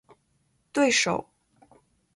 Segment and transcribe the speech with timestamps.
[0.73, 1.27] 对手